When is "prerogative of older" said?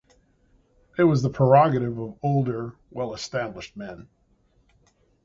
1.29-2.73